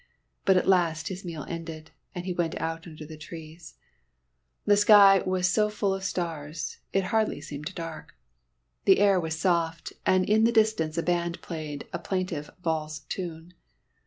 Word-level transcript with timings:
But 0.45 0.57
at 0.57 0.67
last 0.67 1.09
his 1.09 1.23
meal 1.23 1.45
ended, 1.47 1.91
and 2.15 2.25
he 2.25 2.33
went 2.33 2.59
out 2.59 2.87
under 2.87 3.05
the 3.05 3.15
trees. 3.19 3.75
The 4.65 4.75
sky 4.75 5.19
was 5.23 5.47
so 5.47 5.69
full 5.69 5.93
of 5.93 6.03
stars 6.03 6.79
it 6.91 7.03
hardly 7.13 7.39
seemed 7.39 7.75
dark. 7.75 8.15
The 8.85 8.97
air 8.97 9.19
was 9.19 9.37
soft, 9.37 9.93
and 10.03 10.27
in 10.27 10.43
the 10.43 10.51
distance 10.51 10.97
a 10.97 11.03
band 11.03 11.39
played 11.43 11.87
a 11.93 11.99
plaintive 11.99 12.49
valse 12.63 13.01
tune. 13.09 13.53